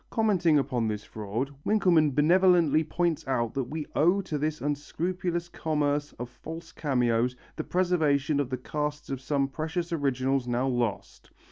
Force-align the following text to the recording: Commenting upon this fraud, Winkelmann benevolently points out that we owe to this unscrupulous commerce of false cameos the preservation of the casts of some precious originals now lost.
Commenting 0.09 0.57
upon 0.57 0.87
this 0.87 1.03
fraud, 1.03 1.51
Winkelmann 1.63 2.15
benevolently 2.15 2.83
points 2.83 3.27
out 3.27 3.53
that 3.53 3.65
we 3.65 3.85
owe 3.95 4.19
to 4.21 4.39
this 4.39 4.59
unscrupulous 4.59 5.47
commerce 5.47 6.11
of 6.13 6.27
false 6.27 6.71
cameos 6.71 7.35
the 7.55 7.63
preservation 7.63 8.39
of 8.39 8.49
the 8.49 8.57
casts 8.57 9.11
of 9.11 9.21
some 9.21 9.47
precious 9.47 9.93
originals 9.93 10.47
now 10.47 10.67
lost. 10.67 11.29